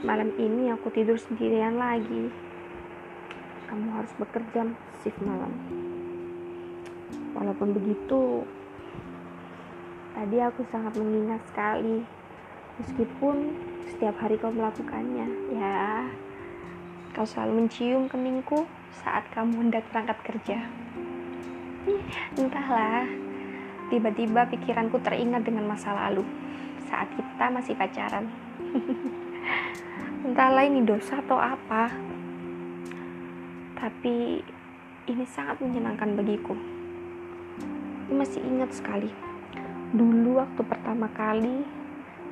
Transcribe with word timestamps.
malam 0.00 0.32
ini 0.40 0.72
aku 0.72 0.88
tidur 0.88 1.20
sendirian 1.20 1.76
lagi. 1.76 2.32
Kamu 3.68 3.88
harus 3.92 4.12
bekerja 4.16 4.72
shift 5.04 5.20
malam. 5.20 5.52
Walaupun 7.36 7.76
begitu, 7.76 8.42
tadi 10.16 10.36
aku 10.40 10.64
sangat 10.72 10.96
mengingat 10.96 11.44
sekali. 11.52 12.02
Meskipun 12.80 13.52
setiap 13.92 14.16
hari 14.24 14.40
kau 14.40 14.50
melakukannya, 14.50 15.28
ya. 15.52 16.08
Kau 17.12 17.28
selalu 17.28 17.64
mencium 17.66 18.08
keningku 18.08 18.64
saat 19.04 19.28
kamu 19.36 19.68
hendak 19.68 19.84
berangkat 19.92 20.18
kerja. 20.24 20.58
Entahlah, 22.40 23.04
tiba-tiba 23.92 24.48
pikiranku 24.48 24.96
teringat 25.04 25.44
dengan 25.44 25.68
masa 25.68 25.92
lalu 25.92 26.24
saat 26.88 27.06
kita 27.14 27.46
masih 27.52 27.76
pacaran. 27.76 28.26
Entahlah 30.20 30.68
ini 30.68 30.84
dosa 30.84 31.18
atau 31.24 31.40
apa. 31.40 31.88
Tapi 33.80 34.44
ini 35.08 35.24
sangat 35.24 35.58
menyenangkan 35.64 36.12
bagiku. 36.14 36.54
Aku 38.04 38.12
masih 38.14 38.44
ingat 38.44 38.70
sekali. 38.76 39.10
Dulu 39.96 40.38
waktu 40.38 40.62
pertama 40.62 41.08
kali 41.16 41.64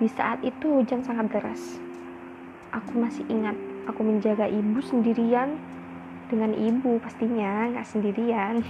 di 0.00 0.08
saat 0.10 0.42
itu 0.42 0.80
hujan 0.80 1.04
sangat 1.04 1.30
deras. 1.30 1.78
Aku 2.74 2.98
masih 2.98 3.22
ingat 3.30 3.54
aku 3.86 4.00
menjaga 4.02 4.48
ibu 4.48 4.80
sendirian 4.82 5.54
dengan 6.32 6.56
ibu 6.56 6.98
pastinya 6.98 7.68
nggak 7.70 7.86
sendirian. 7.86 8.64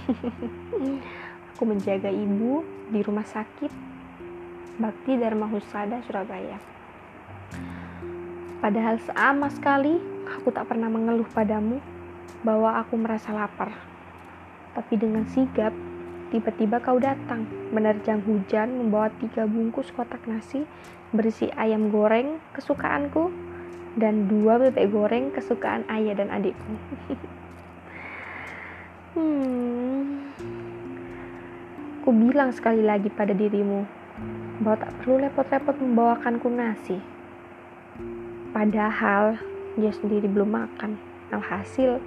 aku 1.55 1.63
menjaga 1.63 2.11
ibu 2.11 2.61
di 2.91 2.99
rumah 2.99 3.25
sakit 3.25 3.71
Bakti 4.75 5.15
Dharma 5.15 5.47
Husada 5.47 6.03
Surabaya. 6.03 6.74
Padahal 8.65 8.97
sama 8.97 9.45
sekali 9.53 9.93
aku 10.25 10.49
tak 10.49 10.73
pernah 10.73 10.89
mengeluh 10.89 11.29
padamu 11.29 11.77
bahwa 12.41 12.81
aku 12.81 12.97
merasa 12.97 13.29
lapar. 13.29 13.69
Tapi 14.73 14.97
dengan 14.97 15.21
sigap, 15.29 15.69
tiba-tiba 16.33 16.81
kau 16.81 16.97
datang, 16.97 17.45
menerjang 17.69 18.25
hujan 18.25 18.73
membawa 18.73 19.13
tiga 19.21 19.45
bungkus 19.45 19.93
kotak 19.93 20.25
nasi 20.25 20.65
berisi 21.13 21.53
ayam 21.53 21.93
goreng 21.93 22.41
kesukaanku 22.57 23.29
dan 24.01 24.25
dua 24.25 24.57
bebek 24.57 24.89
goreng 24.89 25.29
kesukaan 25.29 25.85
ayah 25.85 26.17
dan 26.17 26.33
adikku. 26.33 26.73
hmm. 29.13 30.33
Ku 32.01 32.09
bilang 32.09 32.49
sekali 32.49 32.81
lagi 32.81 33.13
pada 33.13 33.37
dirimu 33.37 33.85
bahwa 34.65 34.89
tak 34.89 34.91
perlu 35.05 35.21
repot-repot 35.21 35.77
membawakanku 35.77 36.49
nasi. 36.49 37.13
Padahal 38.55 39.35
dia 39.75 39.91
sendiri 39.91 40.31
belum 40.31 40.47
makan. 40.47 40.95
Alhasil, 41.27 41.99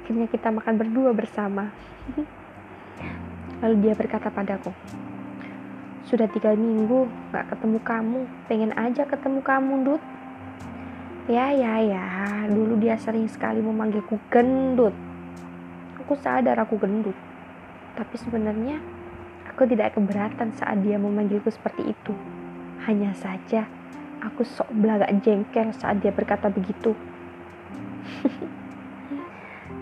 akhirnya 0.00 0.24
kita 0.24 0.48
makan 0.48 0.80
berdua 0.80 1.12
bersama. 1.12 1.68
Lalu 3.60 3.76
dia 3.84 3.92
berkata 3.92 4.32
padaku, 4.32 4.72
sudah 6.08 6.24
tiga 6.32 6.56
minggu 6.56 7.12
gak 7.28 7.52
ketemu 7.52 7.78
kamu, 7.84 8.20
pengen 8.48 8.72
aja 8.72 9.04
ketemu 9.04 9.44
kamu, 9.44 9.72
Dut. 9.84 10.02
Ya, 11.28 11.52
ya, 11.52 11.76
ya, 11.84 12.04
dulu 12.48 12.80
dia 12.80 12.96
sering 12.96 13.28
sekali 13.28 13.60
memanggilku 13.60 14.16
gendut. 14.32 14.96
Aku 16.00 16.16
sadar 16.16 16.56
aku 16.56 16.80
gendut. 16.80 17.14
Tapi 18.00 18.16
sebenarnya 18.16 18.80
aku 19.44 19.68
tidak 19.68 19.92
keberatan 19.92 20.56
saat 20.56 20.80
dia 20.80 20.96
memanggilku 20.96 21.52
seperti 21.52 21.92
itu. 21.92 22.16
Hanya 22.88 23.12
saja, 23.12 23.68
Aku 24.22 24.46
sok 24.46 24.70
belagak 24.70 25.10
jengkel 25.26 25.74
saat 25.74 25.98
dia 25.98 26.14
berkata 26.14 26.46
begitu. 26.46 26.94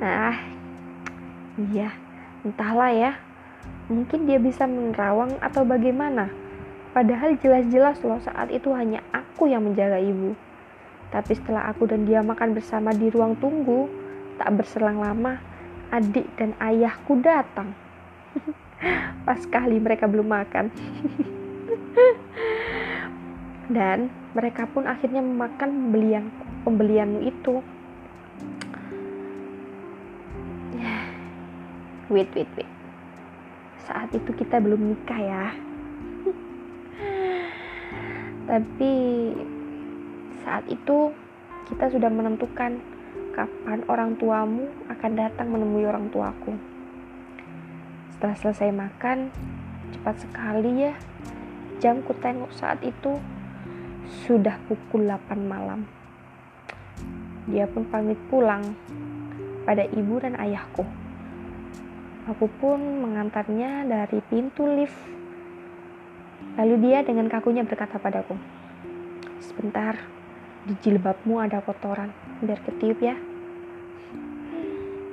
nah, 0.00 0.32
iya, 1.68 1.92
entahlah 2.40 2.88
ya. 2.88 3.12
Mungkin 3.92 4.24
dia 4.24 4.40
bisa 4.40 4.64
menerawang 4.64 5.36
atau 5.44 5.60
bagaimana. 5.68 6.32
Padahal 6.96 7.36
jelas-jelas 7.36 8.00
loh 8.00 8.16
saat 8.24 8.48
itu 8.48 8.72
hanya 8.72 9.04
aku 9.12 9.44
yang 9.44 9.60
menjaga 9.60 10.00
ibu. 10.00 10.32
Tapi 11.12 11.36
setelah 11.36 11.68
aku 11.68 11.84
dan 11.84 12.08
dia 12.08 12.24
makan 12.24 12.56
bersama 12.56 12.96
di 12.96 13.12
ruang 13.12 13.36
tunggu, 13.36 13.92
tak 14.40 14.56
berselang 14.56 15.04
lama, 15.04 15.36
adik 15.92 16.26
dan 16.40 16.56
ayahku 16.56 17.20
datang. 17.20 17.76
Pas 19.28 19.36
sekali 19.42 19.76
mereka 19.76 20.08
belum 20.08 20.32
makan. 20.32 20.72
dan 23.70 24.10
mereka 24.34 24.66
pun 24.66 24.90
akhirnya 24.90 25.22
memakan 25.22 25.70
pembelian 25.70 26.24
pembelianmu 26.66 27.22
itu. 27.22 27.62
Wait 32.10 32.26
wait 32.34 32.50
wait. 32.58 32.70
Saat 33.86 34.10
itu 34.10 34.34
kita 34.34 34.58
belum 34.58 34.82
nikah 34.82 35.20
ya. 35.22 35.46
Tapi 38.50 38.92
saat 40.42 40.66
itu 40.66 41.14
kita 41.70 41.86
sudah 41.94 42.10
menentukan 42.10 42.82
kapan 43.30 43.86
orang 43.86 44.18
tuamu 44.18 44.66
akan 44.90 45.12
datang 45.14 45.54
menemui 45.54 45.86
orang 45.86 46.10
tuaku. 46.10 46.58
Setelah 48.18 48.34
selesai 48.34 48.74
makan 48.74 49.30
cepat 49.94 50.26
sekali 50.26 50.90
ya 50.90 50.94
jam 51.80 52.04
ku 52.04 52.12
tengok 52.18 52.52
saat 52.52 52.82
itu 52.84 53.16
sudah 54.26 54.58
pukul 54.66 55.06
8 55.06 55.38
malam. 55.38 55.86
Dia 57.46 57.70
pun 57.70 57.86
pamit 57.86 58.18
pulang 58.26 58.74
pada 59.62 59.86
ibu 59.86 60.18
dan 60.18 60.34
ayahku. 60.34 60.82
Aku 62.30 62.46
pun 62.58 62.78
mengantarnya 63.06 63.86
dari 63.86 64.18
pintu 64.26 64.66
lift. 64.66 64.98
Lalu 66.58 66.90
dia 66.90 67.06
dengan 67.06 67.30
kakunya 67.30 67.62
berkata 67.62 67.96
padaku, 67.96 68.34
"Sebentar, 69.38 69.94
di 70.66 70.74
jilbabmu 70.82 71.38
ada 71.38 71.62
kotoran, 71.62 72.10
biar 72.42 72.60
ketiup 72.66 72.98
ya." 72.98 73.14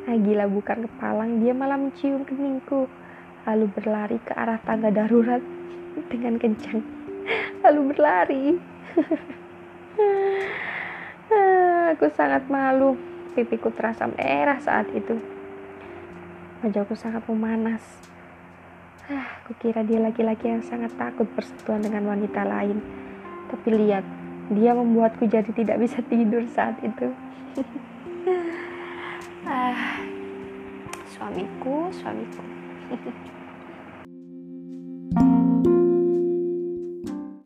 Ah, 0.08 0.16
gila 0.16 0.48
bukan 0.48 0.88
kepalang, 0.88 1.44
dia 1.44 1.52
malah 1.52 1.76
mencium 1.76 2.24
keningku, 2.24 2.88
lalu 3.44 3.66
berlari 3.76 4.20
ke 4.24 4.32
arah 4.32 4.56
tangga 4.64 4.88
darurat 4.88 5.44
dengan 6.08 6.40
kencang, 6.40 6.97
lalu 7.68 7.82
berlari. 7.92 8.46
aku 11.92 12.08
sangat 12.16 12.48
malu. 12.48 12.96
Pipiku 13.36 13.70
terasa 13.70 14.10
merah 14.10 14.58
saat 14.58 14.90
itu. 14.96 15.20
Wajahku 16.66 16.98
sangat 16.98 17.22
memanas. 17.30 17.84
Ah, 19.08 19.40
aku 19.40 19.54
kira 19.62 19.86
dia 19.86 20.02
laki-laki 20.02 20.50
yang 20.50 20.66
sangat 20.66 20.90
takut 20.98 21.30
bersentuhan 21.38 21.86
dengan 21.86 22.10
wanita 22.10 22.42
lain. 22.42 22.82
Tapi 23.48 23.70
lihat, 23.72 24.04
dia 24.52 24.74
membuatku 24.74 25.30
jadi 25.30 25.48
tidak 25.54 25.78
bisa 25.80 26.02
tidur 26.10 26.44
saat 26.50 26.76
itu. 26.82 27.14
ah, 29.54 30.02
suamiku, 31.14 31.94
suamiku. 31.94 32.42